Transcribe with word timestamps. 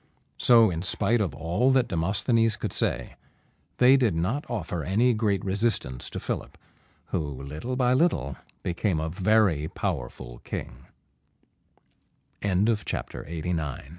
So, 0.39 0.71
in 0.71 0.81
spite 0.81 1.21
of 1.21 1.35
all 1.35 1.69
that 1.69 1.87
Demosthenes 1.87 2.55
could 2.57 2.73
say, 2.73 3.17
they 3.77 3.97
did 3.97 4.15
not 4.15 4.49
offer 4.49 4.83
any 4.83 5.13
great 5.13 5.45
resistance 5.45 6.09
to 6.09 6.19
Philip, 6.19 6.57
who 7.09 7.19
little 7.19 7.75
by 7.75 7.93
little 7.93 8.35
became 8.65 8.99
a 8.99 9.09
very 9.09 9.67
powerful 9.67 10.41